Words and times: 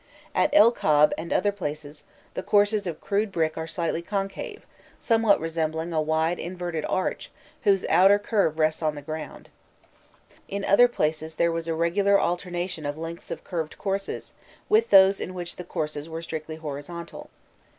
At 0.33 0.49
El 0.51 0.71
Kab 0.71 1.13
and 1.15 1.31
other 1.31 1.51
places 1.51 2.03
the 2.33 2.41
courses 2.41 2.87
of 2.87 2.99
crude 2.99 3.31
brick 3.31 3.55
are 3.55 3.67
slightly 3.67 4.01
concave, 4.01 4.65
somewhat 4.99 5.39
resembling 5.39 5.93
a 5.93 6.01
wide 6.01 6.39
inverted 6.39 6.85
arch 6.89 7.29
whose 7.65 7.85
outer 7.87 8.17
curve 8.17 8.57
rests 8.57 8.81
on 8.81 8.95
the 8.95 9.03
ground. 9.03 9.49
In 10.47 10.65
other 10.65 10.87
places 10.87 11.35
there 11.35 11.51
was 11.51 11.67
a 11.67 11.75
regular 11.75 12.19
alternation 12.19 12.83
of 12.87 12.97
lengths 12.97 13.29
of 13.29 13.43
curved 13.43 13.77
courses, 13.77 14.33
with 14.69 14.89
those 14.89 15.19
in 15.21 15.35
which 15.35 15.57
the 15.57 15.63
courses 15.63 16.09
were 16.09 16.23
strictly 16.23 16.55
horizontal. 16.55 17.29